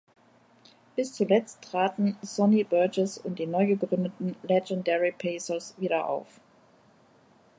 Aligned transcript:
Bis 0.95 1.13
zuletzt 1.13 1.61
traten 1.61 2.17
Sonny 2.23 2.63
Burgess 2.63 3.19
und 3.19 3.37
die 3.37 3.45
neu 3.45 3.67
gegründeten 3.67 4.35
"Legendary 4.41 5.11
Pacers" 5.11 5.75
wieder 5.77 6.09
auf. 6.09 6.41